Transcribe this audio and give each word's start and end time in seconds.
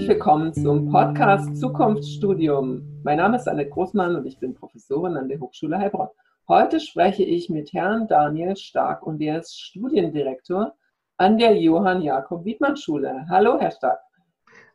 Herzlich 0.00 0.16
willkommen 0.16 0.54
zum 0.54 0.90
Podcast 0.90 1.58
Zukunftsstudium. 1.58 3.02
Mein 3.04 3.18
Name 3.18 3.36
ist 3.36 3.46
Annette 3.46 3.68
Großmann 3.68 4.16
und 4.16 4.24
ich 4.24 4.38
bin 4.38 4.54
Professorin 4.54 5.14
an 5.18 5.28
der 5.28 5.38
Hochschule 5.38 5.76
Heilbronn. 5.76 6.08
Heute 6.48 6.80
spreche 6.80 7.22
ich 7.22 7.50
mit 7.50 7.74
Herrn 7.74 8.08
Daniel 8.08 8.56
Stark 8.56 9.02
und 9.02 9.20
er 9.20 9.40
ist 9.40 9.60
Studiendirektor 9.60 10.74
an 11.18 11.36
der 11.36 11.54
Johann 11.54 12.00
Jakob 12.00 12.46
Wiedmann 12.46 12.78
Schule. 12.78 13.26
Hallo, 13.28 13.60
Herr 13.60 13.72
Stark. 13.72 14.00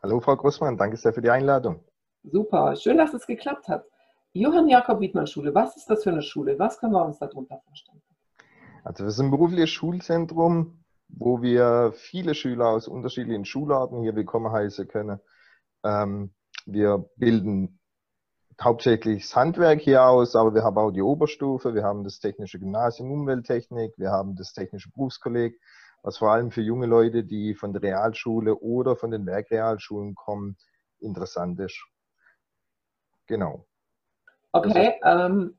Hallo, 0.03 0.19
Frau 0.19 0.35
Großmann. 0.35 0.77
Danke 0.77 0.95
sehr 0.95 1.11
für 1.11 1.23
die 1.23 1.31
Einladung. 1.31 1.83
Super. 2.21 2.75
Schön, 2.75 2.97
dass 2.97 3.15
es 3.15 3.25
geklappt 3.25 3.67
hat. 3.67 3.83
Johann 4.33 4.67
Jakob 4.67 4.99
Wiedmann 4.99 5.25
Schule. 5.25 5.55
Was 5.55 5.75
ist 5.75 5.89
das 5.89 6.03
für 6.03 6.11
eine 6.11 6.21
Schule? 6.21 6.59
Was 6.59 6.77
können 6.79 6.93
wir 6.93 7.03
uns 7.03 7.17
darunter 7.17 7.59
vorstellen? 7.65 8.03
Also, 8.83 9.03
wir 9.03 9.09
sind 9.09 9.25
ein 9.25 9.31
berufliches 9.31 9.71
Schulzentrum 9.71 10.84
wo 11.07 11.41
wir 11.41 11.93
viele 11.95 12.35
Schüler 12.35 12.69
aus 12.69 12.87
unterschiedlichen 12.87 13.45
Schularten 13.45 14.01
hier 14.01 14.15
willkommen 14.15 14.51
heißen 14.51 14.87
können. 14.87 15.19
Ähm, 15.83 16.33
wir 16.65 17.09
bilden 17.17 17.79
hauptsächlich 18.61 19.23
das 19.23 19.35
Handwerk 19.35 19.81
hier 19.81 20.05
aus, 20.05 20.35
aber 20.35 20.53
wir 20.53 20.63
haben 20.63 20.77
auch 20.77 20.91
die 20.91 21.01
Oberstufe, 21.01 21.75
wir 21.75 21.83
haben 21.83 22.03
das 22.03 22.19
Technische 22.19 22.59
Gymnasium 22.59 23.11
Umwelttechnik, 23.11 23.93
wir 23.97 24.11
haben 24.11 24.35
das 24.35 24.53
Technische 24.53 24.89
Berufskolleg, 24.91 25.59
was 26.01 26.17
vor 26.17 26.31
allem 26.31 26.51
für 26.51 26.61
junge 26.61 26.85
Leute, 26.85 27.23
die 27.23 27.53
von 27.53 27.73
der 27.73 27.81
Realschule 27.81 28.55
oder 28.55 28.95
von 28.95 29.11
den 29.11 29.25
Werkrealschulen 29.25 30.15
kommen, 30.15 30.57
interessant 30.99 31.59
ist. 31.59 31.83
Genau. 33.27 33.65
Okay, 34.51 34.99
ähm, 35.03 35.57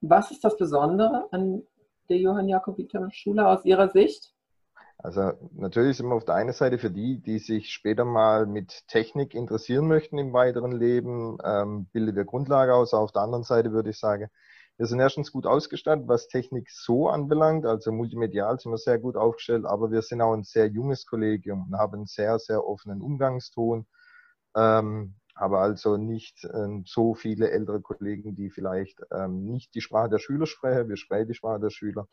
was 0.00 0.30
ist 0.30 0.44
das 0.44 0.56
Besondere 0.56 1.26
an 1.32 1.62
der 2.08 2.18
Johann 2.18 2.48
Jakobiter 2.48 3.08
Schule 3.10 3.46
aus 3.46 3.64
Ihrer 3.64 3.88
Sicht? 3.88 4.32
Also 5.02 5.32
natürlich 5.52 5.96
sind 5.96 6.06
wir 6.08 6.14
auf 6.14 6.24
der 6.26 6.34
einen 6.34 6.52
Seite 6.52 6.78
für 6.78 6.90
die, 6.90 7.20
die 7.20 7.38
sich 7.38 7.72
später 7.72 8.04
mal 8.04 8.46
mit 8.46 8.86
Technik 8.86 9.34
interessieren 9.34 9.88
möchten 9.88 10.18
im 10.18 10.32
weiteren 10.32 10.72
Leben, 10.72 11.38
ähm, 11.42 11.86
bildet 11.92 12.16
wir 12.16 12.24
Grundlage 12.24 12.74
aus. 12.74 12.92
Auf 12.92 13.12
der 13.12 13.22
anderen 13.22 13.44
Seite 13.44 13.72
würde 13.72 13.90
ich 13.90 13.98
sagen, 13.98 14.28
wir 14.76 14.86
sind 14.86 15.00
erstens 15.00 15.32
gut 15.32 15.46
ausgestattet, 15.46 16.08
was 16.08 16.28
Technik 16.28 16.70
so 16.70 17.08
anbelangt. 17.08 17.66
Also 17.66 17.92
multimedial 17.92 18.58
sind 18.58 18.72
wir 18.72 18.78
sehr 18.78 18.98
gut 18.98 19.16
aufgestellt, 19.16 19.64
aber 19.66 19.90
wir 19.90 20.02
sind 20.02 20.20
auch 20.20 20.34
ein 20.34 20.44
sehr 20.44 20.68
junges 20.68 21.06
Kollegium 21.06 21.66
und 21.66 21.78
haben 21.78 21.94
einen 21.94 22.06
sehr, 22.06 22.38
sehr 22.38 22.66
offenen 22.66 23.00
Umgangston. 23.00 23.86
Ähm, 24.56 25.16
habe 25.36 25.58
also 25.58 25.96
nicht 25.96 26.46
ähm, 26.52 26.84
so 26.86 27.14
viele 27.14 27.50
ältere 27.50 27.80
Kollegen, 27.80 28.34
die 28.34 28.50
vielleicht 28.50 29.00
ähm, 29.10 29.44
nicht 29.46 29.74
die 29.74 29.80
Sprache 29.80 30.10
der 30.10 30.18
Schüler 30.18 30.46
sprechen. 30.46 30.88
Wir 30.88 30.96
sprechen 30.96 31.28
die 31.28 31.34
Sprache 31.34 31.60
der 31.60 31.70
Schüler. 31.70 32.06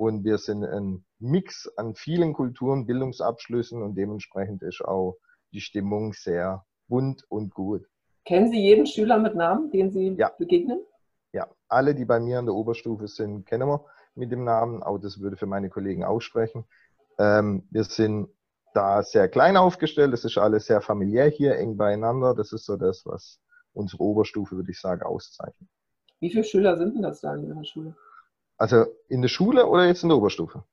Und 0.00 0.24
wir 0.24 0.38
sind 0.38 0.64
ein 0.64 1.04
Mix 1.18 1.70
an 1.76 1.94
vielen 1.94 2.32
Kulturen, 2.32 2.86
Bildungsabschlüssen 2.86 3.82
und 3.82 3.96
dementsprechend 3.96 4.62
ist 4.62 4.80
auch 4.80 5.18
die 5.52 5.60
Stimmung 5.60 6.14
sehr 6.14 6.64
bunt 6.88 7.22
und 7.28 7.52
gut. 7.52 7.84
Kennen 8.24 8.50
Sie 8.50 8.62
jeden 8.62 8.86
Schüler 8.86 9.18
mit 9.18 9.34
Namen, 9.34 9.70
den 9.70 9.90
Sie 9.90 10.14
ja. 10.16 10.30
begegnen? 10.38 10.80
Ja, 11.34 11.48
alle, 11.68 11.94
die 11.94 12.06
bei 12.06 12.18
mir 12.18 12.38
an 12.38 12.46
der 12.46 12.54
Oberstufe 12.54 13.08
sind, 13.08 13.44
kennen 13.44 13.68
wir 13.68 13.84
mit 14.14 14.32
dem 14.32 14.42
Namen. 14.42 14.82
Auch 14.82 14.96
das 14.96 15.20
würde 15.20 15.36
für 15.36 15.44
meine 15.44 15.68
Kollegen 15.68 16.02
aussprechen. 16.02 16.64
Ähm, 17.18 17.68
wir 17.70 17.84
sind 17.84 18.30
da 18.72 19.02
sehr 19.02 19.28
klein 19.28 19.58
aufgestellt. 19.58 20.14
Es 20.14 20.24
ist 20.24 20.38
alles 20.38 20.64
sehr 20.64 20.80
familiär 20.80 21.26
hier, 21.26 21.58
eng 21.58 21.76
beieinander. 21.76 22.34
Das 22.34 22.54
ist 22.54 22.64
so 22.64 22.78
das, 22.78 23.04
was 23.04 23.38
unsere 23.74 24.02
Oberstufe, 24.02 24.56
würde 24.56 24.70
ich 24.70 24.80
sagen, 24.80 25.02
auszeichnet. 25.02 25.68
Wie 26.20 26.30
viele 26.30 26.44
Schüler 26.44 26.78
sind 26.78 26.94
denn 26.94 27.02
das 27.02 27.20
da 27.20 27.34
in 27.34 27.44
Ihrer 27.44 27.64
Schule? 27.64 27.94
Also 28.60 28.84
in 29.08 29.22
der 29.22 29.30
Schule 29.30 29.66
oder 29.66 29.86
jetzt 29.86 30.02
in 30.02 30.10
der 30.10 30.18
Oberstufe? 30.18 30.64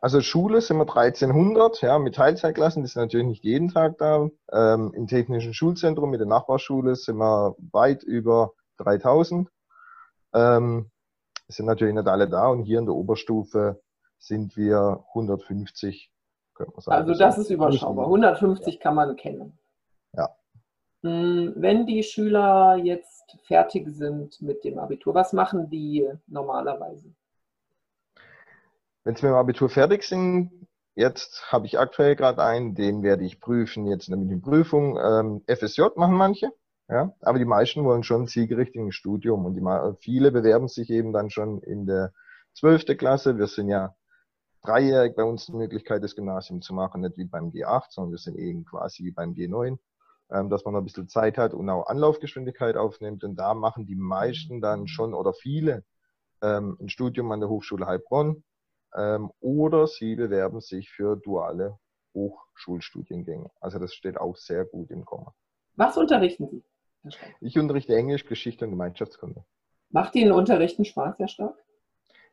Also 0.00 0.22
Schule 0.22 0.62
sind 0.62 0.78
wir 0.78 0.88
1300, 0.88 1.82
ja, 1.82 1.98
mit 1.98 2.14
Teilzeitklassen, 2.14 2.82
die 2.82 2.88
sind 2.88 3.02
natürlich 3.02 3.26
nicht 3.26 3.44
jeden 3.44 3.68
Tag 3.68 3.98
da. 3.98 4.30
Ähm, 4.50 4.94
Im 4.94 5.06
Technischen 5.06 5.52
Schulzentrum 5.52 6.08
mit 6.08 6.20
der 6.20 6.26
Nachbarschule 6.26 6.96
sind 6.96 7.18
wir 7.18 7.56
weit 7.72 8.04
über 8.04 8.52
3000. 8.78 9.50
Ähm, 10.32 10.90
sind 11.48 11.66
natürlich 11.66 11.94
nicht 11.94 12.08
alle 12.08 12.26
da 12.26 12.48
und 12.48 12.62
hier 12.62 12.78
in 12.78 12.86
der 12.86 12.94
Oberstufe 12.94 13.82
sind 14.18 14.56
wir 14.56 15.04
150, 15.08 16.10
könnte 16.54 16.72
man 16.72 16.80
sagen. 16.80 16.96
Also 16.96 17.18
das 17.18 17.36
ist 17.36 17.50
überschaubar. 17.50 18.06
150 18.06 18.74
ja. 18.76 18.80
kann 18.80 18.94
man 18.94 19.14
kennen. 19.16 19.58
Hm, 21.02 21.54
wenn 21.56 21.86
die 21.86 22.02
Schüler 22.02 22.76
jetzt 22.76 23.38
fertig 23.46 23.88
sind 23.88 24.40
mit 24.42 24.64
dem 24.64 24.78
Abitur, 24.78 25.14
was 25.14 25.32
machen 25.32 25.70
die 25.70 26.08
normalerweise? 26.26 27.14
Wenn 29.04 29.14
sie 29.14 29.26
mit 29.26 29.32
dem 29.32 29.38
Abitur 29.38 29.68
fertig 29.68 30.02
sind, 30.02 30.50
jetzt 30.96 31.52
habe 31.52 31.66
ich 31.66 31.78
aktuell 31.78 32.16
gerade 32.16 32.42
einen, 32.42 32.74
den 32.74 33.02
werde 33.02 33.24
ich 33.24 33.40
prüfen, 33.40 33.86
jetzt 33.86 34.08
mit 34.08 34.28
den 34.28 34.42
Prüfungen. 34.42 34.96
Ähm, 34.96 35.42
FSJ 35.46 35.82
machen 35.94 36.16
manche, 36.16 36.52
ja, 36.88 37.14
aber 37.20 37.38
die 37.38 37.44
meisten 37.44 37.84
wollen 37.84 38.02
schon 38.02 38.26
zielgerichtiges 38.26 38.96
Studium 38.96 39.44
und 39.44 39.54
die, 39.54 39.96
viele 40.00 40.32
bewerben 40.32 40.66
sich 40.66 40.90
eben 40.90 41.12
dann 41.12 41.30
schon 41.30 41.62
in 41.62 41.86
der 41.86 42.12
12. 42.54 42.96
Klasse. 42.98 43.38
Wir 43.38 43.46
sind 43.46 43.68
ja 43.68 43.94
dreijährig 44.62 45.14
bei 45.14 45.22
uns 45.22 45.46
die 45.46 45.52
Möglichkeit, 45.52 46.02
das 46.02 46.16
Gymnasium 46.16 46.60
zu 46.60 46.74
machen, 46.74 47.02
nicht 47.02 47.16
wie 47.16 47.24
beim 47.24 47.50
G8, 47.50 47.84
sondern 47.90 48.12
wir 48.12 48.18
sind 48.18 48.36
eben 48.36 48.64
quasi 48.64 49.04
wie 49.04 49.12
beim 49.12 49.34
G9. 49.34 49.78
Ähm, 50.30 50.50
dass 50.50 50.64
man 50.64 50.74
noch 50.74 50.80
ein 50.80 50.84
bisschen 50.84 51.08
Zeit 51.08 51.38
hat 51.38 51.54
und 51.54 51.70
auch 51.70 51.86
Anlaufgeschwindigkeit 51.86 52.76
aufnimmt. 52.76 53.24
Und 53.24 53.36
da 53.36 53.54
machen 53.54 53.86
die 53.86 53.96
meisten 53.96 54.60
dann 54.60 54.86
schon 54.86 55.14
oder 55.14 55.32
viele 55.32 55.84
ähm, 56.42 56.76
ein 56.80 56.88
Studium 56.90 57.32
an 57.32 57.40
der 57.40 57.48
Hochschule 57.48 57.86
Heilbronn 57.86 58.44
ähm, 58.94 59.30
oder 59.40 59.86
sie 59.86 60.16
bewerben 60.16 60.60
sich 60.60 60.90
für 60.90 61.16
duale 61.16 61.78
Hochschulstudiengänge. 62.14 63.50
Also 63.60 63.78
das 63.78 63.94
steht 63.94 64.18
auch 64.18 64.36
sehr 64.36 64.64
gut 64.64 64.90
im 64.90 65.04
Komma. 65.04 65.34
Was 65.76 65.96
unterrichten 65.96 66.48
Sie? 66.50 66.62
Ich 67.40 67.58
unterrichte 67.58 67.94
Englisch, 67.94 68.26
Geschichte 68.26 68.64
und 68.64 68.72
Gemeinschaftskunde. 68.72 69.44
Macht 69.90 70.14
Ihnen 70.14 70.32
Unterrichten 70.32 70.84
Spaß 70.84 71.16
sehr 71.16 71.28
stark? 71.28 71.56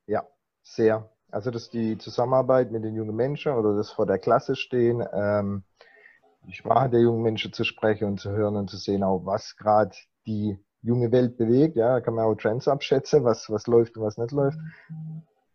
Ja, 0.07 0.27
sehr. 0.63 1.09
Also 1.31 1.51
das 1.51 1.63
ist 1.63 1.73
die 1.73 1.97
Zusammenarbeit 1.97 2.71
mit 2.71 2.83
den 2.83 2.95
jungen 2.95 3.15
Menschen 3.15 3.53
oder 3.53 3.75
das 3.75 3.91
vor 3.91 4.05
der 4.05 4.19
Klasse 4.19 4.55
stehen. 4.55 5.05
Ähm, 5.13 5.63
Sprache 6.53 6.89
der 6.89 7.01
jungen 7.01 7.23
Menschen 7.23 7.53
zu 7.53 7.63
sprechen 7.63 8.05
und 8.05 8.19
zu 8.19 8.31
hören 8.31 8.55
und 8.55 8.69
zu 8.69 8.77
sehen, 8.77 9.03
auch 9.03 9.25
was 9.25 9.55
gerade 9.57 9.95
die 10.25 10.57
junge 10.81 11.11
Welt 11.11 11.37
bewegt. 11.37 11.75
Ja, 11.75 11.93
da 11.93 12.01
kann 12.01 12.13
man 12.13 12.25
auch 12.25 12.35
Trends 12.35 12.67
abschätzen, 12.67 13.23
was, 13.23 13.49
was 13.49 13.67
läuft 13.67 13.97
und 13.97 14.03
was 14.03 14.17
nicht 14.17 14.31
läuft. 14.31 14.59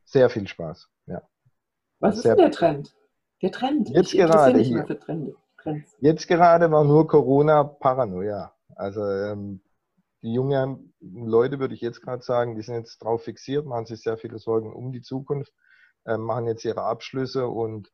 Sehr 0.04 0.28
viel 0.28 0.46
Spaß. 0.48 0.88
Ja. 1.06 1.22
Was 2.00 2.16
ist 2.16 2.22
Sehr 2.22 2.36
der 2.36 2.50
Trend? 2.50 2.94
Der 3.42 3.52
Trend. 3.52 3.88
Jetzt 3.90 4.12
gerade. 4.12 4.64
Für 4.86 4.98
Trends. 5.56 5.96
Jetzt 6.00 6.26
gerade 6.26 6.70
war 6.70 6.84
nur 6.84 7.06
Corona 7.06 7.64
Paranoia. 7.64 8.54
Also 8.76 9.04
ähm, 9.04 9.60
die 10.22 10.32
jungen 10.32 10.94
Leute, 11.00 11.58
würde 11.58 11.74
ich 11.74 11.80
jetzt 11.80 12.02
gerade 12.02 12.22
sagen, 12.22 12.54
die 12.54 12.62
sind 12.62 12.76
jetzt 12.76 12.98
drauf 12.98 13.24
fixiert, 13.24 13.66
machen 13.66 13.86
sich 13.86 14.02
sehr 14.02 14.18
viele 14.18 14.38
Sorgen 14.38 14.72
um 14.72 14.92
die 14.92 15.02
Zukunft, 15.02 15.52
äh, 16.04 16.16
machen 16.16 16.46
jetzt 16.46 16.64
ihre 16.64 16.82
Abschlüsse 16.82 17.46
und 17.48 17.90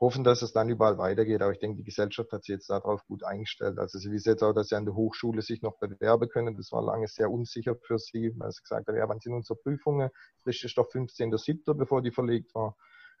hoffen, 0.00 0.22
dass 0.24 0.42
es 0.42 0.52
dann 0.52 0.68
überall 0.68 0.98
weitergeht. 0.98 1.42
Aber 1.42 1.52
ich 1.52 1.58
denke, 1.58 1.76
die 1.76 1.84
Gesellschaft 1.84 2.32
hat 2.32 2.44
sich 2.44 2.54
jetzt 2.54 2.70
darauf 2.70 3.04
gut 3.06 3.24
eingestellt. 3.24 3.78
Also 3.78 3.98
sie 3.98 4.10
wissen 4.10 4.30
jetzt 4.30 4.42
auch, 4.42 4.52
dass 4.52 4.68
sie 4.68 4.76
an 4.76 4.84
der 4.84 4.94
Hochschule 4.94 5.42
sich 5.42 5.62
noch 5.62 5.78
bewerben 5.78 6.28
können. 6.28 6.56
Das 6.56 6.70
war 6.72 6.82
lange 6.82 7.08
sehr 7.08 7.30
unsicher 7.30 7.74
für 7.74 7.98
sie, 7.98 8.32
weil 8.36 8.52
sie 8.52 8.62
gesagt 8.62 8.88
haben, 8.88 8.96
ja, 8.96 9.08
wann 9.08 9.20
sind 9.20 9.34
unsere 9.34 9.58
Prüfungen? 9.58 10.10
Frisch 10.42 10.64
ist 10.64 10.78
doch 10.78 10.88
15.07., 10.88 11.74
bevor 11.74 12.02
die 12.02 12.12
verlegt 12.12 12.54
war. 12.54 12.76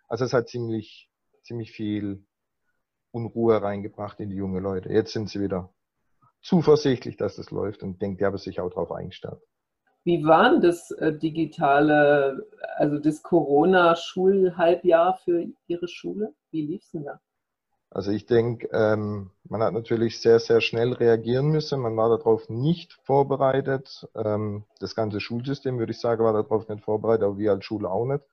Also 0.08 0.24
es 0.24 0.32
hat 0.32 0.48
ziemlich, 0.48 1.10
ziemlich 1.42 1.72
viel 1.72 2.24
Unruhe 3.10 3.60
reingebracht 3.60 4.20
in 4.20 4.30
die 4.30 4.36
jungen 4.36 4.62
Leute. 4.62 4.90
Jetzt 4.90 5.12
sind 5.12 5.28
sie 5.28 5.40
wieder 5.40 5.74
zuversichtlich, 6.40 7.16
dass 7.16 7.36
das 7.36 7.50
läuft 7.50 7.82
und 7.82 8.00
denkt, 8.00 8.20
die 8.20 8.24
haben 8.24 8.38
sich 8.38 8.60
auch 8.60 8.70
darauf 8.70 8.92
eingestellt. 8.92 9.40
Wie 10.04 10.24
war 10.24 10.58
das 10.60 10.90
äh, 10.92 11.12
digitale, 11.12 12.46
also 12.76 12.98
das 12.98 13.22
Corona-Schulhalbjahr 13.22 15.18
für 15.24 15.46
Ihre 15.66 15.88
Schule? 15.88 16.34
Wie 16.50 16.62
lief 16.62 16.82
es 16.82 16.90
denn 16.90 17.04
da? 17.04 17.20
Also 17.90 18.10
ich 18.10 18.26
denke, 18.26 18.68
ähm, 18.72 19.30
man 19.44 19.62
hat 19.62 19.72
natürlich 19.72 20.20
sehr, 20.20 20.40
sehr 20.40 20.60
schnell 20.60 20.92
reagieren 20.92 21.48
müssen. 21.48 21.80
Man 21.80 21.96
war 21.96 22.10
darauf 22.10 22.48
nicht 22.50 22.92
vorbereitet. 23.04 24.06
Ähm, 24.14 24.64
das 24.78 24.94
ganze 24.94 25.20
Schulsystem, 25.20 25.78
würde 25.78 25.92
ich 25.92 26.00
sagen, 26.00 26.22
war 26.22 26.34
darauf 26.34 26.68
nicht 26.68 26.84
vorbereitet, 26.84 27.24
aber 27.24 27.38
wir 27.38 27.52
als 27.52 27.64
Schule 27.64 27.90
auch 27.90 28.04
nicht. 28.04 28.24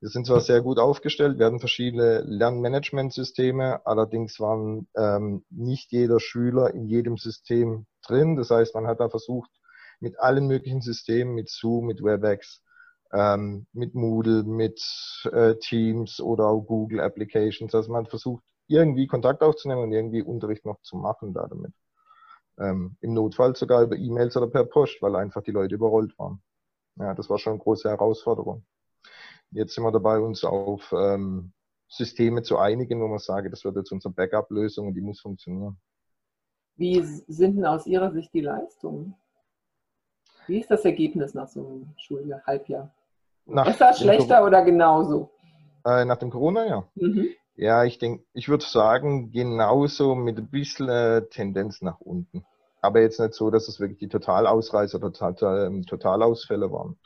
Wir 0.00 0.10
sind 0.10 0.26
zwar 0.26 0.40
sehr 0.40 0.62
gut 0.62 0.78
aufgestellt, 0.78 1.40
wir 1.40 1.46
hatten 1.46 1.58
verschiedene 1.58 2.20
Lernmanagementsysteme, 2.20 3.84
allerdings 3.84 4.38
waren 4.38 4.86
ähm, 4.96 5.44
nicht 5.50 5.90
jeder 5.90 6.20
Schüler 6.20 6.72
in 6.72 6.86
jedem 6.86 7.16
System 7.16 7.86
drin. 8.06 8.36
Das 8.36 8.50
heißt, 8.50 8.76
man 8.76 8.86
hat 8.86 9.00
da 9.00 9.08
versucht, 9.08 9.50
mit 9.98 10.20
allen 10.20 10.46
möglichen 10.46 10.82
Systemen, 10.82 11.34
mit 11.34 11.48
Zoom, 11.48 11.86
mit 11.86 12.00
WebEx, 12.00 12.62
ähm, 13.12 13.66
mit 13.72 13.94
Moodle, 13.94 14.44
mit 14.44 14.80
äh, 15.32 15.54
Teams 15.56 16.20
oder 16.20 16.46
auch 16.46 16.62
Google 16.62 17.00
Applications. 17.00 17.74
Also 17.74 17.92
man 17.92 18.06
versucht 18.06 18.44
irgendwie 18.66 19.06
Kontakt 19.06 19.42
aufzunehmen 19.42 19.82
und 19.82 19.92
irgendwie 19.92 20.22
Unterricht 20.22 20.64
noch 20.66 20.80
zu 20.82 20.96
machen 20.96 21.32
da 21.32 21.46
damit. 21.46 21.72
Ähm, 22.58 22.96
Im 23.00 23.14
Notfall 23.14 23.56
sogar 23.56 23.82
über 23.82 23.96
E-Mails 23.96 24.36
oder 24.36 24.48
per 24.48 24.64
Post, 24.64 25.00
weil 25.00 25.16
einfach 25.16 25.42
die 25.42 25.52
Leute 25.52 25.76
überrollt 25.76 26.18
waren. 26.18 26.42
Ja, 26.96 27.14
das 27.14 27.30
war 27.30 27.38
schon 27.38 27.54
eine 27.54 27.62
große 27.62 27.88
Herausforderung. 27.88 28.64
Jetzt 29.50 29.74
sind 29.74 29.84
wir 29.84 29.92
dabei, 29.92 30.18
uns 30.18 30.44
auf 30.44 30.92
ähm, 30.92 31.52
Systeme 31.88 32.42
zu 32.42 32.58
einigen, 32.58 33.00
wo 33.00 33.08
man 33.08 33.18
sage, 33.18 33.48
das 33.48 33.64
wird 33.64 33.76
jetzt 33.76 33.92
unsere 33.92 34.12
Backup-Lösung 34.12 34.88
und 34.88 34.94
die 34.94 35.00
muss 35.00 35.20
funktionieren. 35.20 35.80
Wie 36.76 37.00
sind 37.02 37.56
denn 37.56 37.64
aus 37.64 37.86
Ihrer 37.86 38.12
Sicht 38.12 38.34
die 38.34 38.40
Leistungen? 38.40 39.14
Wie 40.46 40.60
ist 40.60 40.70
das 40.70 40.84
Ergebnis 40.84 41.34
nach 41.34 41.48
so 41.48 41.66
einem 41.66 41.94
Schuljahr, 41.96 42.42
Halbjahr? 42.46 42.94
Nach 43.48 43.64
Besser, 43.64 43.94
schlechter 43.94 44.44
oder 44.44 44.62
genauso? 44.62 45.30
Äh, 45.84 46.04
nach 46.04 46.18
dem 46.18 46.30
Corona-Jahr? 46.30 46.90
Mhm. 46.94 47.28
Ja, 47.56 47.84
ich 47.84 47.98
denke, 47.98 48.24
ich 48.34 48.48
würde 48.48 48.64
sagen, 48.64 49.32
genauso 49.32 50.14
mit 50.14 50.38
ein 50.38 50.50
bisschen 50.50 50.88
äh, 50.88 51.26
Tendenz 51.28 51.80
nach 51.80 51.98
unten. 51.98 52.44
Aber 52.80 53.00
jetzt 53.00 53.18
nicht 53.18 53.34
so, 53.34 53.50
dass 53.50 53.66
es 53.66 53.80
wirklich 53.80 53.98
die 53.98 54.08
Totalausreißer 54.08 54.98
oder 54.98 55.12
total, 55.12 55.66
ähm, 55.66 55.84
Totalausfälle 55.84 56.70
waren. 56.70 56.98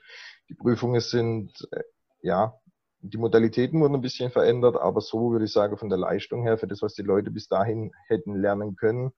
Die 0.48 0.54
Prüfungen 0.54 1.00
sind, 1.00 1.52
äh, 1.70 1.82
ja, 2.22 2.54
die 3.00 3.18
Modalitäten 3.18 3.80
wurden 3.80 3.94
ein 3.94 4.00
bisschen 4.00 4.30
verändert, 4.30 4.76
aber 4.76 5.00
so 5.00 5.30
würde 5.32 5.46
ich 5.46 5.52
sagen, 5.52 5.78
von 5.78 5.88
der 5.88 5.98
Leistung 5.98 6.42
her, 6.42 6.58
für 6.58 6.66
das, 6.66 6.82
was 6.82 6.94
die 6.94 7.02
Leute 7.02 7.30
bis 7.30 7.48
dahin 7.48 7.92
hätten 8.08 8.34
lernen 8.34 8.76
können, 8.76 9.12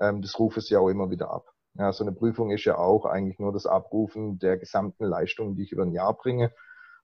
ähm, 0.00 0.22
das 0.22 0.38
rufe 0.38 0.60
ich 0.60 0.70
ja 0.70 0.78
auch 0.78 0.88
immer 0.88 1.10
wieder 1.10 1.30
ab. 1.30 1.44
Ja, 1.78 1.92
so 1.92 2.02
eine 2.02 2.12
Prüfung 2.12 2.50
ist 2.50 2.64
ja 2.64 2.76
auch 2.76 3.04
eigentlich 3.04 3.38
nur 3.38 3.52
das 3.52 3.64
Abrufen 3.64 4.40
der 4.40 4.56
gesamten 4.56 5.04
Leistung, 5.04 5.54
die 5.54 5.62
ich 5.62 5.72
über 5.72 5.84
ein 5.84 5.92
Jahr 5.92 6.12
bringe. 6.12 6.52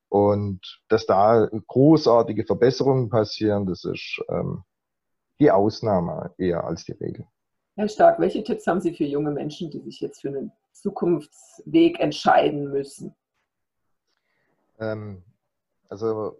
Und 0.08 0.82
dass 0.88 1.06
da 1.06 1.48
großartige 1.66 2.44
Verbesserungen 2.44 3.08
passieren, 3.08 3.66
das 3.66 3.84
ist 3.84 4.20
ähm, 4.28 4.64
die 5.38 5.50
Ausnahme 5.50 6.34
eher 6.38 6.64
als 6.64 6.84
die 6.84 6.92
Regel. 6.92 7.26
Herr 7.76 7.88
Stark, 7.88 8.18
welche 8.18 8.42
Tipps 8.42 8.66
haben 8.66 8.80
Sie 8.80 8.94
für 8.94 9.04
junge 9.04 9.30
Menschen, 9.30 9.70
die 9.70 9.80
sich 9.80 10.00
jetzt 10.00 10.20
für 10.20 10.28
einen 10.28 10.52
Zukunftsweg 10.72 12.00
entscheiden 12.00 12.70
müssen? 12.70 13.14
Ähm, 14.78 15.22
also 15.88 16.36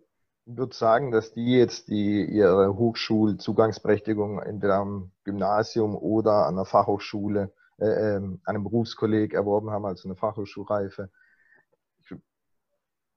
ich 0.46 0.56
würde 0.56 0.74
sagen, 0.74 1.10
dass 1.10 1.32
die 1.32 1.56
jetzt 1.56 1.88
die 1.88 2.24
ihre 2.24 2.76
Hochschulzugangsberechtigung 2.76 4.40
entweder 4.40 4.76
am 4.76 5.12
Gymnasium 5.24 5.96
oder 5.96 6.46
an 6.46 6.56
der 6.56 6.64
Fachhochschule, 6.64 7.52
äh, 7.78 7.86
äh, 7.86 8.20
einem 8.44 8.64
Berufskolleg 8.64 9.34
erworben 9.34 9.70
haben, 9.70 9.84
also 9.86 10.08
eine 10.08 10.16
Fachhochschulreife, 10.16 11.10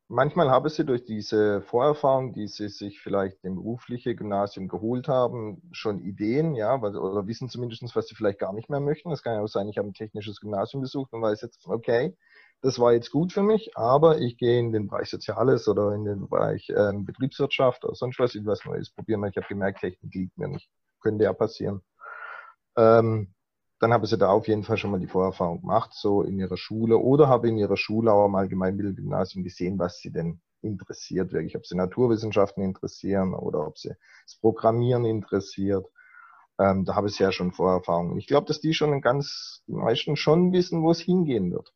Manchmal 0.10 0.50
habe 0.50 0.70
ich 0.70 0.76
sie 0.76 0.86
durch 0.86 1.04
diese 1.04 1.62
Vorerfahrung, 1.64 2.32
die 2.32 2.48
sie 2.48 2.70
sich 2.70 3.02
vielleicht 3.02 3.44
im 3.44 3.56
beruflichen 3.56 4.16
Gymnasium 4.16 4.70
geholt 4.70 5.10
haben, 5.10 5.62
schon 5.74 6.00
Ideen, 6.00 6.56
ja, 6.56 6.78
oder 6.78 7.28
wissen 7.28 7.50
zumindest, 7.50 7.94
was 7.94 8.08
sie 8.08 8.16
vielleicht 8.16 8.40
gar 8.40 8.54
nicht 8.54 8.70
mehr 8.70 8.80
möchten. 8.80 9.10
Das 9.10 9.22
kann 9.22 9.34
ja 9.34 9.42
auch 9.42 9.48
sein, 9.48 9.68
ich 9.68 9.78
habe 9.78 9.90
ein 9.90 9.94
technisches 9.94 10.40
Gymnasium 10.40 10.82
besucht 10.82 11.12
und 11.12 11.22
weiß 11.22 11.42
jetzt, 11.42 11.68
okay, 11.68 12.16
das 12.62 12.80
war 12.80 12.94
jetzt 12.94 13.12
gut 13.12 13.34
für 13.34 13.44
mich, 13.44 13.72
aber 13.76 14.20
ich 14.20 14.38
gehe 14.38 14.60
in 14.60 14.72
den 14.72 14.88
Bereich 14.88 15.10
Soziales 15.10 15.68
oder 15.68 15.92
in 15.92 16.06
den 16.06 16.30
Bereich 16.30 16.70
äh, 16.70 16.94
Betriebswirtschaft 16.96 17.84
oder 17.84 17.94
sonst 17.94 18.18
was, 18.18 18.34
ich 18.34 18.46
was 18.46 18.64
Neues 18.64 18.90
probieren. 18.92 19.26
Ich 19.26 19.36
habe 19.36 19.48
gemerkt, 19.48 19.82
Technik 19.82 20.14
liegt 20.16 20.38
mir 20.38 20.48
nicht. 20.48 20.70
Könnte 21.02 21.26
ja 21.26 21.34
passieren. 21.34 21.82
Ähm, 22.78 23.34
dann 23.80 23.94
habe 23.94 24.08
sie 24.08 24.18
da 24.18 24.30
auf 24.30 24.48
jeden 24.48 24.64
Fall 24.64 24.78
schon 24.78 24.92
mal 24.92 25.00
die 25.00 25.08
Vorerfahrung 25.08 25.62
gemacht, 25.62 25.92
so 25.94 26.24
in 26.24 26.40
ihrer 26.40 26.58
Schule 26.58 26.98
oder 26.98 27.28
habe 27.28 27.50
in 27.50 27.58
ihrer 27.58 27.78
Schule 27.78 28.12
auch 28.12 28.26
am 28.26 28.36
Allgemeinbildungsgymnasium 28.36 29.44
gesehen, 29.44 29.78
was 29.78 30.00
sie 30.00 30.12
denn 30.12 30.42
interessiert, 30.62 31.32
wirklich, 31.32 31.56
ob 31.56 31.66
sie 31.66 31.76
Naturwissenschaften 31.76 32.64
interessieren 32.64 33.34
oder 33.34 33.68
ob 33.68 33.78
sie 33.78 33.90
das 34.26 34.40
Programmieren 34.40 35.06
interessiert. 35.06 35.86
Ähm, 36.60 36.86
da 36.86 36.96
habe 36.96 37.08
ich 37.08 37.20
ja 37.20 37.32
schon 37.32 37.52
Vorerfahrungen. 37.52 38.18
Ich 38.18 38.26
glaube, 38.26 38.48
dass 38.48 38.60
die 38.60 38.74
schon 38.74 39.00
ganz, 39.02 39.64
die 39.68 39.74
meisten 39.74 40.16
schon 40.16 40.52
wissen, 40.54 40.82
wo 40.82 40.90
es 40.90 41.00
hingehen 41.00 41.52
wird. 41.52 41.72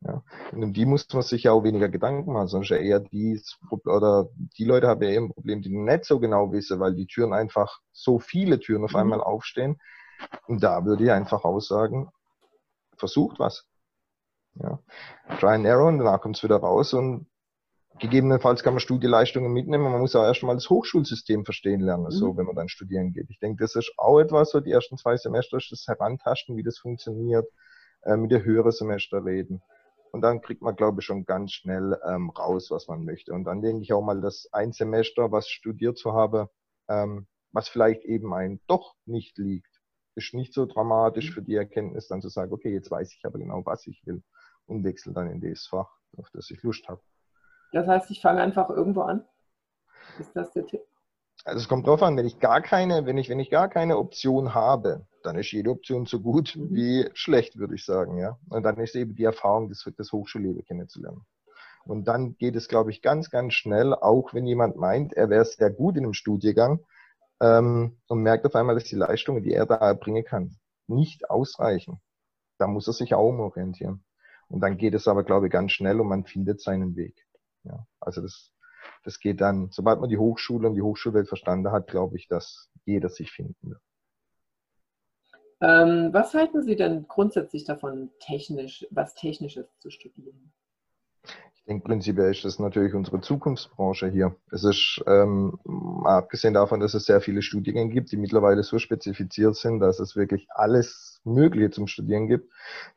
Ja. 0.00 0.22
Und 0.52 0.62
um 0.62 0.72
die 0.72 0.84
muss 0.84 1.06
man 1.12 1.22
sich 1.22 1.44
ja 1.44 1.52
auch 1.52 1.62
weniger 1.62 1.88
Gedanken 1.88 2.32
machen, 2.32 2.48
sondern 2.48 2.68
ja 2.70 2.76
eher 2.76 3.00
die, 3.00 3.40
oder 3.84 4.28
die 4.58 4.64
Leute 4.64 4.88
haben 4.88 5.02
ja 5.02 5.10
eher 5.10 5.20
ein 5.20 5.32
Problem, 5.32 5.62
die 5.62 5.70
nicht 5.70 6.04
so 6.04 6.18
genau 6.18 6.52
wissen, 6.52 6.80
weil 6.80 6.94
die 6.94 7.06
Türen 7.06 7.32
einfach 7.32 7.80
so 7.92 8.18
viele 8.18 8.58
Türen 8.58 8.84
auf 8.84 8.92
mhm. 8.92 8.98
einmal 8.98 9.20
aufstehen, 9.20 9.78
und 10.46 10.62
da 10.62 10.84
würde 10.84 11.04
ich 11.04 11.10
einfach 11.10 11.44
aussagen, 11.44 12.10
versucht 12.96 13.38
was. 13.38 13.66
Ja. 14.54 14.78
Try 15.38 15.54
and 15.54 15.66
error 15.66 15.88
und 15.88 15.98
danach 15.98 16.20
kommt 16.20 16.36
es 16.36 16.42
wieder 16.42 16.56
raus 16.56 16.94
und 16.94 17.26
gegebenenfalls 17.98 18.62
kann 18.62 18.74
man 18.74 18.80
Studieleistungen 18.80 19.52
mitnehmen. 19.52 19.84
Man 19.84 20.00
muss 20.00 20.16
auch 20.16 20.24
erstmal 20.24 20.54
das 20.54 20.70
Hochschulsystem 20.70 21.44
verstehen 21.44 21.80
lernen, 21.80 22.04
mhm. 22.04 22.10
so 22.10 22.36
wenn 22.36 22.46
man 22.46 22.56
dann 22.56 22.68
studieren 22.68 23.12
geht. 23.12 23.30
Ich 23.30 23.38
denke, 23.38 23.62
das 23.64 23.74
ist 23.74 23.92
auch 23.96 24.18
etwas, 24.20 24.50
so 24.50 24.60
die 24.60 24.72
ersten 24.72 24.96
zwei 24.96 25.16
Semester 25.16 25.56
ist 25.58 25.70
das 25.72 25.86
Herantasten, 25.86 26.56
wie 26.56 26.62
das 26.62 26.78
funktioniert, 26.78 27.46
äh, 28.02 28.16
mit 28.16 28.30
der 28.30 28.44
höheren 28.44 28.72
Semester 28.72 29.24
reden. 29.24 29.62
Und 30.12 30.22
dann 30.22 30.40
kriegt 30.40 30.62
man, 30.62 30.76
glaube 30.76 31.00
ich, 31.00 31.06
schon 31.06 31.24
ganz 31.24 31.52
schnell 31.52 31.98
ähm, 32.08 32.30
raus, 32.30 32.70
was 32.70 32.88
man 32.88 33.04
möchte. 33.04 33.32
Und 33.32 33.44
dann 33.44 33.60
denke 33.60 33.82
ich 33.82 33.92
auch 33.92 34.02
mal, 34.02 34.20
dass 34.20 34.48
ein 34.52 34.72
Semester, 34.72 35.30
was 35.30 35.48
studiert 35.48 35.98
zu 35.98 36.14
haben, 36.14 36.48
ähm, 36.88 37.26
was 37.52 37.68
vielleicht 37.68 38.04
eben 38.04 38.32
ein 38.32 38.60
doch 38.66 38.94
nicht 39.04 39.36
liegt, 39.38 39.75
ist 40.16 40.34
nicht 40.34 40.54
so 40.54 40.66
dramatisch 40.66 41.32
für 41.32 41.42
die 41.42 41.54
Erkenntnis, 41.54 42.08
dann 42.08 42.22
zu 42.22 42.28
sagen, 42.28 42.52
okay, 42.52 42.72
jetzt 42.72 42.90
weiß 42.90 43.12
ich 43.12 43.24
aber 43.24 43.38
genau, 43.38 43.64
was 43.64 43.86
ich 43.86 44.04
will 44.06 44.22
und 44.66 44.84
wechsle 44.84 45.12
dann 45.12 45.30
in 45.30 45.40
das 45.40 45.66
Fach, 45.66 45.90
auf 46.16 46.28
das 46.32 46.50
ich 46.50 46.62
Lust 46.62 46.88
habe. 46.88 47.00
Das 47.72 47.86
heißt, 47.86 48.10
ich 48.10 48.20
fange 48.20 48.40
einfach 48.40 48.70
irgendwo 48.70 49.02
an? 49.02 49.24
Ist 50.18 50.34
das 50.34 50.52
der 50.52 50.66
Tipp? 50.66 50.80
Also 51.44 51.60
es 51.60 51.68
kommt 51.68 51.86
drauf 51.86 52.02
an, 52.02 52.16
wenn 52.16 52.26
ich 52.26 52.40
gar 52.40 52.60
keine, 52.62 53.06
wenn 53.06 53.18
ich, 53.18 53.28
wenn 53.28 53.38
ich 53.38 53.50
gar 53.50 53.68
keine 53.68 53.98
Option 53.98 54.54
habe, 54.54 55.06
dann 55.22 55.36
ist 55.36 55.52
jede 55.52 55.70
Option 55.70 56.06
so 56.06 56.20
gut 56.20 56.56
mhm. 56.56 56.74
wie 56.74 57.10
schlecht, 57.14 57.58
würde 57.58 57.74
ich 57.74 57.84
sagen, 57.84 58.18
ja. 58.18 58.38
Und 58.48 58.62
dann 58.62 58.78
ist 58.78 58.94
eben 58.96 59.14
die 59.14 59.24
Erfahrung, 59.24 59.68
das, 59.68 59.88
das 59.96 60.12
Hochschulleben 60.12 60.64
kennenzulernen. 60.64 61.26
Und 61.84 62.08
dann 62.08 62.36
geht 62.36 62.56
es, 62.56 62.68
glaube 62.68 62.90
ich, 62.90 63.00
ganz, 63.02 63.30
ganz 63.30 63.54
schnell, 63.54 63.94
auch 63.94 64.34
wenn 64.34 64.46
jemand 64.46 64.76
meint, 64.76 65.12
er 65.12 65.30
wäre 65.30 65.44
sehr 65.44 65.70
gut 65.70 65.96
in 65.96 66.04
einem 66.04 66.14
Studiengang, 66.14 66.80
ähm, 67.40 67.98
und 68.06 68.22
merkt 68.22 68.46
auf 68.46 68.54
einmal, 68.54 68.74
dass 68.74 68.84
die 68.84 68.96
Leistungen, 68.96 69.42
die 69.42 69.52
er 69.52 69.66
da 69.66 69.76
erbringen 69.76 70.24
kann, 70.24 70.56
nicht 70.86 71.30
ausreichen. 71.30 72.00
Da 72.58 72.66
muss 72.66 72.86
er 72.86 72.92
sich 72.92 73.14
auch 73.14 73.28
umorientieren. 73.28 74.04
Und 74.48 74.60
dann 74.60 74.78
geht 74.78 74.94
es 74.94 75.08
aber, 75.08 75.24
glaube 75.24 75.46
ich, 75.46 75.52
ganz 75.52 75.72
schnell 75.72 76.00
und 76.00 76.08
man 76.08 76.24
findet 76.24 76.60
seinen 76.60 76.96
Weg. 76.96 77.26
Ja, 77.64 77.86
also 78.00 78.22
das, 78.22 78.52
das 79.02 79.18
geht 79.18 79.40
dann, 79.40 79.70
sobald 79.72 80.00
man 80.00 80.08
die 80.08 80.18
Hochschule 80.18 80.68
und 80.68 80.74
die 80.74 80.82
Hochschulwelt 80.82 81.28
verstanden 81.28 81.72
hat, 81.72 81.88
glaube 81.88 82.16
ich, 82.16 82.28
dass 82.28 82.70
jeder 82.84 83.08
sich 83.08 83.32
finden 83.32 83.70
wird. 83.70 83.80
Ähm, 85.60 86.10
was 86.12 86.34
halten 86.34 86.62
Sie 86.62 86.76
denn 86.76 87.08
grundsätzlich 87.08 87.64
davon, 87.64 88.10
technisch, 88.20 88.86
was 88.90 89.14
Technisches 89.14 89.66
zu 89.78 89.90
studieren? 89.90 90.52
Denke, 91.66 91.84
prinzipiell 91.84 92.30
ist 92.30 92.44
das 92.44 92.58
natürlich 92.58 92.94
unsere 92.94 93.20
Zukunftsbranche 93.20 94.08
hier. 94.08 94.36
Es 94.50 94.64
ist, 94.64 95.02
ähm, 95.06 95.58
abgesehen 96.04 96.54
davon, 96.54 96.80
dass 96.80 96.94
es 96.94 97.04
sehr 97.06 97.20
viele 97.20 97.42
Studiengänge 97.42 97.92
gibt, 97.92 98.12
die 98.12 98.16
mittlerweile 98.16 98.62
so 98.62 98.78
spezifiziert 98.78 99.56
sind, 99.56 99.80
dass 99.80 99.98
es 99.98 100.16
wirklich 100.16 100.46
alles 100.50 101.20
Mögliche 101.24 101.70
zum 101.70 101.86
Studieren 101.86 102.28
gibt. 102.28 102.52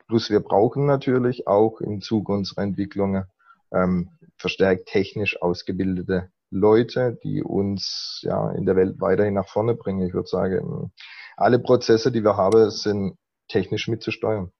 Plus 0.06 0.30
wir 0.30 0.40
brauchen 0.40 0.86
natürlich 0.86 1.46
auch 1.46 1.80
im 1.80 2.00
Zuge 2.00 2.32
unserer 2.32 2.62
Entwicklungen 2.62 3.24
ähm, 3.72 4.10
verstärkt 4.36 4.86
technisch 4.86 5.40
ausgebildete 5.42 6.30
Leute, 6.50 7.18
die 7.22 7.42
uns 7.42 8.20
ja 8.22 8.50
in 8.52 8.66
der 8.66 8.76
Welt 8.76 9.00
weiterhin 9.00 9.34
nach 9.34 9.48
vorne 9.48 9.74
bringen. 9.74 10.06
Ich 10.06 10.14
würde 10.14 10.28
sagen, 10.28 10.92
alle 11.36 11.58
Prozesse, 11.58 12.10
die 12.10 12.24
wir 12.24 12.36
haben, 12.36 12.70
sind 12.70 13.16
technisch 13.48 13.88
mitzusteuern. 13.88 14.52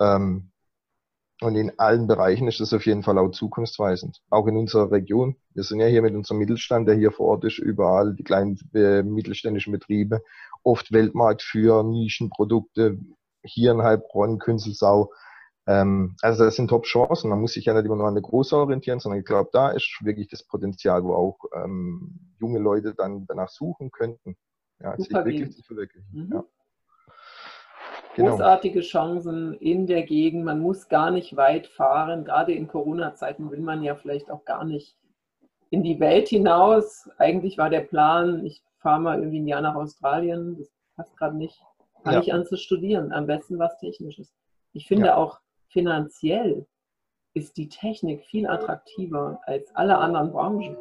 Ähm, 0.00 0.50
und 1.40 1.56
in 1.56 1.78
allen 1.78 2.06
Bereichen 2.06 2.46
ist 2.46 2.60
das 2.60 2.72
auf 2.72 2.86
jeden 2.86 3.02
Fall 3.02 3.18
auch 3.18 3.30
zukunftsweisend. 3.30 4.20
Auch 4.30 4.46
in 4.46 4.56
unserer 4.56 4.90
Region. 4.90 5.36
Wir 5.52 5.64
sind 5.64 5.80
ja 5.80 5.86
hier 5.86 6.02
mit 6.02 6.14
unserem 6.14 6.38
Mittelstand, 6.38 6.88
der 6.88 6.94
hier 6.94 7.10
vor 7.10 7.26
Ort 7.26 7.44
ist, 7.44 7.58
überall 7.58 8.14
die 8.14 8.22
kleinen 8.22 8.58
äh, 8.72 9.02
mittelständischen 9.02 9.72
Betriebe, 9.72 10.22
oft 10.62 10.92
Weltmarkt 10.92 11.42
für 11.42 11.82
Nischenprodukte, 11.82 12.98
hier 13.42 13.72
in 13.72 13.82
Heilbronn, 13.82 14.38
Künzelsau. 14.38 15.12
Ähm, 15.66 16.16
also 16.22 16.44
das 16.44 16.56
sind 16.56 16.68
Top-Chancen. 16.68 17.30
Man 17.30 17.40
muss 17.40 17.54
sich 17.54 17.64
ja 17.64 17.74
nicht 17.74 17.84
immer 17.84 17.96
nur 17.96 18.06
an 18.06 18.14
der 18.14 18.22
Große 18.22 18.56
orientieren, 18.56 19.00
sondern 19.00 19.18
ich 19.18 19.26
glaube, 19.26 19.50
da 19.52 19.70
ist 19.70 19.98
wirklich 20.02 20.28
das 20.28 20.44
Potenzial, 20.44 21.02
wo 21.04 21.14
auch 21.14 21.38
ähm, 21.54 22.34
junge 22.38 22.58
Leute 22.60 22.94
dann 22.94 23.26
danach 23.26 23.48
suchen 23.48 23.90
könnten. 23.90 24.36
Ja, 24.80 24.96
sich 24.96 25.10
wirklich 25.10 25.52
zu 25.52 25.62
verwirklichen. 25.62 26.08
Mhm. 26.12 26.32
Ja. 26.32 26.44
Genau. 28.14 28.30
großartige 28.30 28.80
Chancen 28.80 29.54
in 29.54 29.86
der 29.86 30.04
Gegend. 30.04 30.44
Man 30.44 30.60
muss 30.60 30.88
gar 30.88 31.10
nicht 31.10 31.36
weit 31.36 31.66
fahren. 31.66 32.24
Gerade 32.24 32.52
in 32.52 32.68
Corona-Zeiten 32.68 33.50
will 33.50 33.60
man 33.60 33.82
ja 33.82 33.96
vielleicht 33.96 34.30
auch 34.30 34.44
gar 34.44 34.64
nicht 34.64 34.96
in 35.70 35.82
die 35.82 35.98
Welt 35.98 36.28
hinaus. 36.28 37.10
Eigentlich 37.18 37.58
war 37.58 37.70
der 37.70 37.80
Plan, 37.80 38.44
ich 38.46 38.62
fahre 38.78 39.00
mal 39.00 39.18
irgendwie 39.18 39.40
ein 39.40 39.48
Jahr 39.48 39.62
nach 39.62 39.74
Australien. 39.74 40.56
Das 40.58 40.70
passt 40.96 41.16
gerade 41.16 41.36
nicht. 41.36 41.60
Fange 42.04 42.16
ja. 42.16 42.22
ich 42.22 42.32
an 42.32 42.46
zu 42.46 42.56
studieren. 42.56 43.12
Am 43.12 43.26
besten 43.26 43.58
was 43.58 43.76
Technisches. 43.78 44.32
Ich 44.72 44.86
finde 44.86 45.06
ja. 45.06 45.16
auch 45.16 45.40
finanziell 45.68 46.66
ist 47.34 47.56
die 47.56 47.68
Technik 47.68 48.24
viel 48.26 48.46
attraktiver 48.46 49.40
als 49.44 49.74
alle 49.74 49.98
anderen 49.98 50.30
Branchen, 50.30 50.76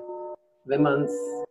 wenn 0.65 0.83
man 0.83 1.03
es 1.03 1.43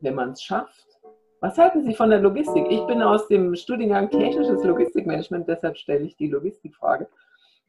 wenn 0.00 0.14
man's 0.14 0.42
schafft 0.42 0.99
was 1.40 1.56
halten 1.56 1.82
Sie 1.82 1.94
von 1.94 2.10
der 2.10 2.20
Logistik? 2.20 2.66
Ich 2.68 2.86
bin 2.86 3.02
aus 3.02 3.26
dem 3.28 3.54
Studiengang 3.56 4.10
Technisches 4.10 4.62
Logistikmanagement, 4.62 5.48
deshalb 5.48 5.78
stelle 5.78 6.04
ich 6.04 6.16
die 6.16 6.28
Logistikfrage. 6.28 7.08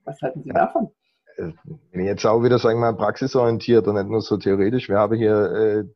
Was 0.03 0.21
halten 0.21 0.43
Sie 0.43 0.49
ja. 0.49 0.55
davon? 0.55 0.91
Wenn 1.37 2.01
ich 2.01 2.05
jetzt 2.05 2.25
auch 2.25 2.43
wieder, 2.43 2.59
sagen 2.59 2.79
wir 2.79 2.91
mal, 2.91 2.97
praxisorientiert 2.97 3.87
und 3.87 3.95
nicht 3.95 4.09
nur 4.09 4.21
so 4.21 4.37
theoretisch. 4.37 4.89
Wir 4.89 4.99
haben 4.99 5.15
hier 5.15 5.87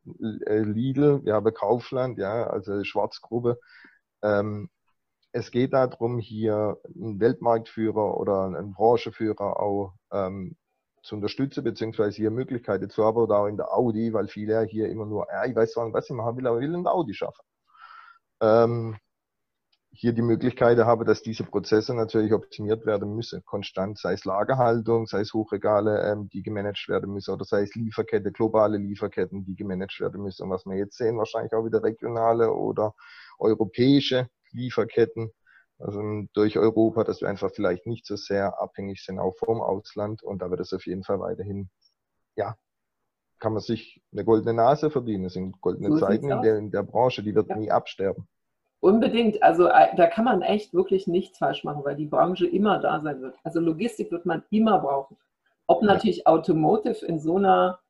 äh, 0.46 0.58
Lidl, 0.60 1.24
wir 1.24 1.34
haben 1.34 1.52
Kaufland, 1.52 2.18
ja, 2.18 2.46
also 2.46 2.82
Schwarzgruppe. 2.82 3.58
Ähm, 4.22 4.70
es 5.32 5.50
geht 5.50 5.74
darum, 5.74 6.18
hier 6.18 6.78
einen 6.94 7.20
Weltmarktführer 7.20 8.16
oder 8.16 8.44
einen 8.46 8.72
Branchenführer 8.72 9.60
auch 9.60 9.92
ähm, 10.10 10.56
zu 11.02 11.16
unterstützen, 11.16 11.62
beziehungsweise 11.62 12.16
hier 12.16 12.30
Möglichkeiten 12.30 12.88
zu 12.88 13.04
haben 13.04 13.18
oder 13.18 13.40
auch 13.40 13.46
in 13.46 13.58
der 13.58 13.72
Audi, 13.72 14.14
weil 14.14 14.28
viele 14.28 14.62
hier 14.62 14.88
immer 14.88 15.04
nur, 15.04 15.26
ja, 15.30 15.44
ich 15.44 15.54
weiß 15.54 15.72
zwar 15.72 15.84
nicht, 15.84 15.94
was 15.94 16.08
ich 16.08 16.16
machen 16.16 16.38
will, 16.38 16.46
aber 16.46 16.58
ich 16.58 16.66
will 16.66 16.74
in 16.74 16.84
der 16.84 16.94
Audi 16.94 17.12
schaffen. 17.12 17.44
Ähm, 18.40 18.96
hier 19.98 20.12
die 20.12 20.22
Möglichkeit 20.22 20.78
habe, 20.78 21.04
dass 21.06 21.22
diese 21.22 21.44
Prozesse 21.44 21.94
natürlich 21.94 22.32
optimiert 22.34 22.84
werden 22.84 23.14
müssen, 23.16 23.42
konstant, 23.44 23.98
sei 23.98 24.12
es 24.12 24.26
Lagerhaltung, 24.26 25.06
sei 25.06 25.20
es 25.20 25.32
Hochregale, 25.32 26.12
ähm, 26.12 26.28
die 26.28 26.42
gemanagt 26.42 26.86
werden 26.88 27.12
müssen, 27.14 27.32
oder 27.32 27.46
sei 27.46 27.62
es 27.62 27.74
Lieferkette, 27.74 28.30
globale 28.30 28.76
Lieferketten, 28.76 29.44
die 29.44 29.56
gemanagt 29.56 29.98
werden 30.00 30.22
müssen. 30.22 30.44
Und 30.44 30.50
was 30.50 30.66
wir 30.66 30.76
jetzt 30.76 30.98
sehen, 30.98 31.16
wahrscheinlich 31.16 31.52
auch 31.54 31.64
wieder 31.64 31.82
regionale 31.82 32.52
oder 32.52 32.94
europäische 33.38 34.28
Lieferketten, 34.52 35.30
also 35.78 36.02
durch 36.34 36.58
Europa, 36.58 37.04
dass 37.04 37.22
wir 37.22 37.28
einfach 37.28 37.50
vielleicht 37.54 37.86
nicht 37.86 38.06
so 38.06 38.16
sehr 38.16 38.60
abhängig 38.60 39.02
sind, 39.02 39.18
auch 39.18 39.36
vom 39.36 39.62
Ausland. 39.62 40.22
Und 40.22 40.42
da 40.42 40.50
wird 40.50 40.60
es 40.60 40.72
auf 40.74 40.86
jeden 40.86 41.04
Fall 41.04 41.20
weiterhin, 41.20 41.70
ja, 42.36 42.56
kann 43.38 43.52
man 43.52 43.62
sich 43.62 44.02
eine 44.12 44.24
goldene 44.24 44.54
Nase 44.54 44.90
verdienen. 44.90 45.24
Es 45.24 45.34
sind 45.34 45.60
goldene 45.60 45.90
so 45.90 45.98
Zeiten 45.98 46.30
in 46.30 46.42
der, 46.42 46.58
in 46.58 46.70
der 46.70 46.82
Branche, 46.82 47.22
die 47.22 47.34
wird 47.34 47.48
ja. 47.48 47.56
nie 47.56 47.70
absterben. 47.70 48.26
Unbedingt. 48.80 49.42
Also 49.42 49.66
äh, 49.66 49.94
da 49.96 50.06
kann 50.06 50.24
man 50.24 50.42
echt 50.42 50.74
wirklich 50.74 51.06
nichts 51.06 51.38
falsch 51.38 51.64
machen, 51.64 51.84
weil 51.84 51.96
die 51.96 52.06
Branche 52.06 52.46
immer 52.46 52.78
da 52.78 53.00
sein 53.00 53.20
wird. 53.20 53.36
Also 53.42 53.60
Logistik 53.60 54.10
wird 54.10 54.26
man 54.26 54.44
immer 54.50 54.78
brauchen. 54.78 55.16
Ob 55.66 55.82
natürlich 55.82 56.18
ja. 56.18 56.26
Automotive 56.26 57.04
in 57.04 57.18
so 57.18 57.36
einer 57.36 57.80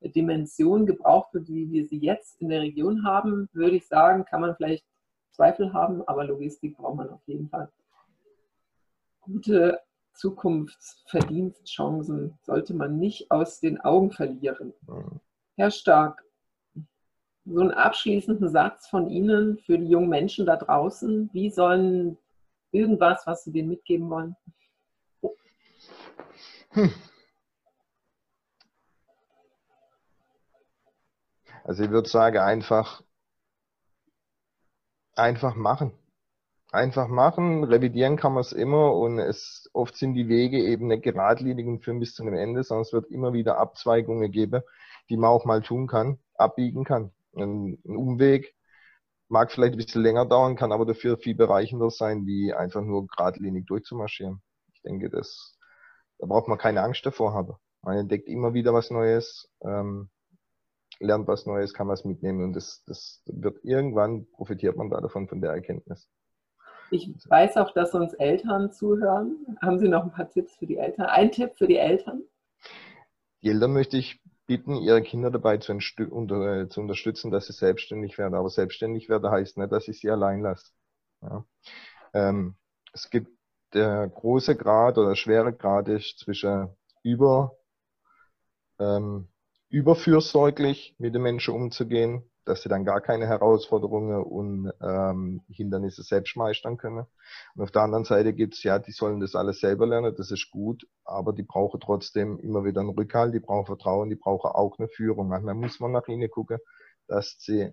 Dimension 0.00 0.86
gebraucht 0.86 1.32
wird, 1.32 1.48
wie 1.48 1.70
wir 1.70 1.86
sie 1.86 1.98
jetzt 1.98 2.40
in 2.40 2.48
der 2.48 2.60
Region 2.60 3.04
haben, 3.04 3.48
würde 3.52 3.76
ich 3.76 3.86
sagen, 3.86 4.24
kann 4.24 4.40
man 4.40 4.56
vielleicht 4.56 4.84
Zweifel 5.30 5.72
haben, 5.72 6.06
aber 6.06 6.24
Logistik 6.24 6.76
braucht 6.76 6.96
man 6.96 7.10
auf 7.10 7.22
jeden 7.26 7.48
Fall. 7.48 7.70
Gute 9.20 9.80
Zukunftsverdienstchancen 10.14 12.38
sollte 12.42 12.74
man 12.74 12.98
nicht 12.98 13.30
aus 13.30 13.60
den 13.60 13.80
Augen 13.80 14.10
verlieren. 14.10 14.72
Mhm. 14.86 15.20
Herr 15.56 15.70
Stark, 15.70 16.24
so 17.44 17.60
einen 17.60 17.72
abschließenden 17.72 18.48
Satz 18.48 18.88
von 18.88 19.08
Ihnen 19.08 19.58
für 19.58 19.78
die 19.78 19.88
jungen 19.88 20.08
Menschen 20.08 20.46
da 20.46 20.56
draußen. 20.56 21.30
Wie 21.32 21.50
sollen 21.50 22.18
irgendwas, 22.70 23.26
was 23.26 23.44
Sie 23.44 23.52
denen 23.52 23.68
mitgeben 23.68 24.08
wollen? 24.10 24.36
Hm. 26.70 26.92
Also 31.64 31.84
ich 31.84 31.90
würde 31.90 32.08
sagen, 32.08 32.38
einfach, 32.38 33.02
einfach 35.14 35.54
machen. 35.54 35.92
Einfach 36.72 37.06
machen, 37.08 37.64
revidieren 37.64 38.16
kann 38.16 38.32
man 38.32 38.40
es 38.40 38.52
immer 38.52 38.94
und 38.94 39.18
es, 39.18 39.68
oft 39.74 39.94
sind 39.94 40.14
die 40.14 40.28
Wege 40.28 40.58
eben 40.58 40.86
nicht 40.86 41.02
geradlinig 41.02 41.66
und 41.66 41.84
führen 41.84 42.00
bis 42.00 42.14
zu 42.14 42.22
einem 42.22 42.32
Ende, 42.32 42.64
sondern 42.64 42.82
es 42.82 42.94
wird 42.94 43.10
immer 43.10 43.34
wieder 43.34 43.58
Abzweigungen 43.58 44.32
geben, 44.32 44.62
die 45.10 45.18
man 45.18 45.28
auch 45.28 45.44
mal 45.44 45.60
tun 45.60 45.86
kann, 45.86 46.18
abbiegen 46.34 46.84
kann. 46.84 47.12
Ein, 47.36 47.78
ein 47.84 47.96
Umweg 47.96 48.54
mag 49.28 49.52
vielleicht 49.52 49.74
ein 49.74 49.78
bisschen 49.78 50.02
länger 50.02 50.24
dauern, 50.24 50.56
kann 50.56 50.72
aber 50.72 50.86
dafür 50.86 51.18
viel 51.18 51.34
bereichender 51.34 51.90
sein, 51.90 52.24
wie 52.24 52.54
einfach 52.54 52.80
nur 52.80 53.06
geradlinig 53.06 53.66
durchzumarschieren. 53.66 54.40
Ich 54.72 54.80
denke, 54.80 55.10
das, 55.10 55.58
da 56.18 56.26
braucht 56.26 56.48
man 56.48 56.56
keine 56.56 56.82
Angst 56.82 57.04
davor 57.04 57.34
haben. 57.34 57.54
Man 57.82 57.98
entdeckt 57.98 58.28
immer 58.28 58.54
wieder 58.54 58.72
was 58.72 58.90
Neues, 58.90 59.50
ähm, 59.60 60.08
lernt 61.00 61.28
was 61.28 61.44
Neues, 61.44 61.74
kann 61.74 61.88
was 61.88 62.06
mitnehmen 62.06 62.44
und 62.44 62.54
das, 62.54 62.82
das 62.86 63.22
wird 63.26 63.62
irgendwann 63.62 64.26
profitiert 64.32 64.76
man 64.76 64.88
da 64.88 65.02
davon 65.02 65.28
von 65.28 65.42
der 65.42 65.50
Erkenntnis. 65.50 66.08
Ich 66.92 67.10
weiß 67.26 67.56
auch, 67.56 67.72
dass 67.72 67.94
uns 67.94 68.12
Eltern 68.12 68.70
zuhören. 68.70 69.56
Haben 69.62 69.78
Sie 69.78 69.88
noch 69.88 70.04
ein 70.04 70.12
paar 70.12 70.28
Tipps 70.28 70.54
für 70.56 70.66
die 70.66 70.76
Eltern? 70.76 71.06
Ein 71.06 71.32
Tipp 71.32 71.52
für 71.56 71.66
die 71.66 71.78
Eltern? 71.78 72.22
Die 73.40 73.48
Eltern 73.48 73.72
möchte 73.72 73.96
ich 73.96 74.20
bitten, 74.46 74.76
ihre 74.76 75.00
Kinder 75.00 75.30
dabei 75.30 75.56
zu, 75.56 75.72
unter, 76.10 76.68
zu, 76.68 76.80
unterstützen, 76.82 77.30
dass 77.30 77.46
sie 77.46 77.54
selbstständig 77.54 78.18
werden. 78.18 78.34
Aber 78.34 78.50
selbstständig 78.50 79.08
werden 79.08 79.30
heißt 79.30 79.56
nicht, 79.56 79.72
dass 79.72 79.88
ich 79.88 80.00
sie 80.00 80.10
allein 80.10 80.42
lasse. 80.42 80.70
Ja. 81.22 81.46
Ähm, 82.12 82.56
es 82.92 83.08
gibt 83.08 83.30
der 83.72 84.06
große 84.08 84.54
Grad 84.54 84.98
oder 84.98 85.16
schwere 85.16 85.54
Grad 85.54 85.88
ist 85.88 86.18
zwischen 86.18 86.76
über, 87.02 87.56
ähm, 88.78 89.28
überfürsorglich 89.70 90.94
mit 90.98 91.14
den 91.14 91.22
Menschen 91.22 91.54
umzugehen 91.54 92.30
dass 92.44 92.62
sie 92.62 92.68
dann 92.68 92.84
gar 92.84 93.00
keine 93.00 93.26
Herausforderungen 93.26 94.22
und 94.22 94.72
ähm, 94.80 95.42
Hindernisse 95.48 96.02
selbst 96.02 96.36
meistern 96.36 96.76
können. 96.76 97.06
Und 97.54 97.62
auf 97.62 97.70
der 97.70 97.82
anderen 97.82 98.04
Seite 98.04 98.32
gibt's 98.32 98.62
ja, 98.62 98.78
die 98.78 98.92
sollen 98.92 99.20
das 99.20 99.34
alles 99.34 99.60
selber 99.60 99.86
lernen, 99.86 100.14
das 100.16 100.30
ist 100.30 100.50
gut, 100.50 100.86
aber 101.04 101.32
die 101.32 101.44
brauchen 101.44 101.80
trotzdem 101.80 102.38
immer 102.38 102.64
wieder 102.64 102.80
einen 102.80 102.90
Rückhalt, 102.90 103.34
die 103.34 103.40
brauchen 103.40 103.66
Vertrauen, 103.66 104.10
die 104.10 104.16
brauchen 104.16 104.50
auch 104.50 104.78
eine 104.78 104.88
Führung. 104.88 105.28
Manchmal 105.28 105.54
muss 105.54 105.80
man 105.80 105.92
nach 105.92 106.08
ihnen 106.08 106.30
gucken, 106.30 106.58
dass 107.06 107.36
sie 107.38 107.72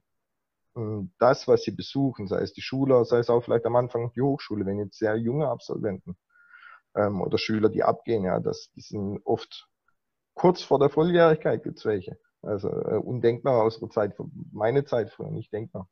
ähm, 0.75 1.11
das, 1.19 1.47
was 1.47 1.63
sie 1.63 1.71
besuchen, 1.71 2.27
sei 2.27 2.41
es 2.41 2.53
die 2.53 2.61
Schule, 2.61 3.03
sei 3.05 3.19
es 3.19 3.29
auch 3.29 3.43
vielleicht 3.43 3.65
am 3.65 3.75
Anfang 3.75 4.11
die 4.15 4.21
Hochschule, 4.21 4.65
wenn 4.65 4.79
jetzt 4.79 4.99
sehr 4.99 5.15
junge 5.15 5.47
Absolventen 5.49 6.17
ähm, 6.95 7.21
oder 7.21 7.37
Schüler, 7.37 7.69
die 7.69 7.83
abgehen, 7.83 8.23
ja, 8.23 8.39
das, 8.39 8.71
die 8.75 8.81
sind 8.81 9.21
oft 9.25 9.67
kurz 10.35 10.61
vor 10.61 10.79
der 10.79 10.89
Volljährigkeit 10.89 11.63
gibt's 11.63 11.85
welche 11.85 12.17
also 12.41 12.69
äh, 12.69 12.95
undenkbar 12.95 13.63
aus 13.63 13.79
der 13.79 13.89
Zeit, 13.89 14.15
meine 14.51 14.85
Zeit 14.85 15.11
früher, 15.11 15.31
nicht 15.31 15.51
denkbar. 15.51 15.87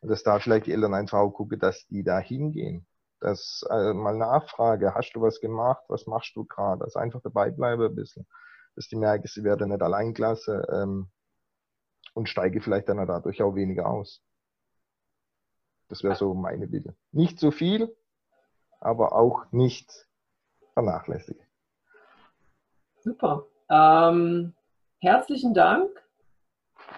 Und 0.00 0.10
dass 0.10 0.22
da 0.22 0.38
vielleicht 0.38 0.66
die 0.66 0.72
Eltern 0.72 0.94
einfach 0.94 1.18
auch 1.18 1.30
gucken, 1.30 1.58
dass 1.58 1.86
die 1.88 2.04
da 2.04 2.18
hingehen. 2.18 2.86
Dass 3.20 3.64
äh, 3.68 3.92
mal 3.94 4.16
nachfrage, 4.16 4.94
hast 4.94 5.12
du 5.12 5.20
was 5.20 5.40
gemacht, 5.40 5.82
was 5.88 6.06
machst 6.06 6.36
du 6.36 6.44
gerade? 6.44 6.84
Also 6.84 7.00
einfach 7.00 7.20
dabei 7.22 7.50
bleibe 7.50 7.86
ein 7.86 7.94
bisschen. 7.94 8.26
Dass 8.76 8.86
die 8.86 8.96
merken, 8.96 9.26
sie 9.26 9.42
werden 9.42 9.70
nicht 9.70 9.82
allein 9.82 10.14
klasse 10.14 10.66
ähm, 10.72 11.10
und 12.14 12.28
steige 12.28 12.60
vielleicht 12.60 12.88
dann 12.88 13.04
dadurch 13.06 13.42
auch 13.42 13.56
weniger 13.56 13.88
aus. 13.88 14.22
Das 15.88 16.04
wäre 16.04 16.14
so 16.14 16.34
meine 16.34 16.68
Bitte. 16.68 16.94
Nicht 17.10 17.40
zu 17.40 17.50
viel, 17.50 17.96
aber 18.78 19.14
auch 19.14 19.50
nicht 19.50 20.06
vernachlässigen. 20.74 21.44
Super. 23.00 23.46
Ähm, 23.70 24.54
herzlichen 25.00 25.54
Dank. 25.54 25.90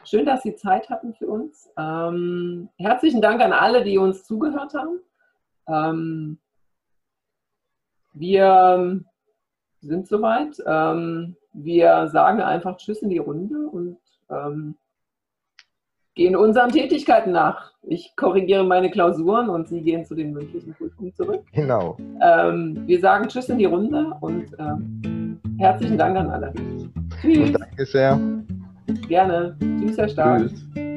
Schön, 0.04 0.25
dass 0.26 0.42
Sie 0.42 0.54
Zeit 0.54 0.88
hatten 0.88 1.14
für 1.14 1.26
uns. 1.26 1.71
Ähm, 1.76 2.69
herzlichen 2.76 3.21
Dank 3.21 3.40
an 3.40 3.52
alle, 3.52 3.85
die 3.85 3.99
uns 3.99 4.25
zugehört 4.25 4.75
haben. 4.75 5.00
Ähm, 5.66 6.38
wir 8.12 9.00
sind 9.80 10.09
soweit. 10.09 10.57
Ähm, 10.66 11.37
wir 11.52 12.09
sagen 12.09 12.40
einfach 12.40 12.76
Tschüss 12.76 13.02
in 13.02 13.11
die 13.11 13.19
Runde 13.19 13.69
und 13.69 13.99
ähm, 14.28 14.76
gehen 16.14 16.36
unseren 16.36 16.70
Tätigkeiten 16.70 17.32
nach. 17.32 17.72
Ich 17.82 18.14
korrigiere 18.16 18.64
meine 18.64 18.90
Klausuren 18.90 19.48
und 19.48 19.68
Sie 19.68 19.80
gehen 19.80 20.04
zu 20.04 20.14
den 20.14 20.32
mündlichen 20.32 20.74
Prüfungen 20.74 21.14
zurück. 21.14 21.42
Genau. 21.52 21.96
Ähm, 22.20 22.82
wir 22.86 23.00
sagen 23.00 23.28
Tschüss 23.28 23.48
in 23.48 23.58
die 23.58 23.64
Runde 23.64 24.12
und 24.20 24.52
äh, 24.58 25.58
herzlichen 25.58 25.96
Dank 25.96 26.16
an 26.16 26.30
alle. 26.30 26.52
Tschüss. 27.20 27.52
Danke 27.52 27.86
sehr. 27.86 28.20
Gerne. 29.08 29.56
Tschüss, 29.60 29.96
Herr 29.96 30.08
Stark. 30.08 30.48
Tschüss. 30.48 30.89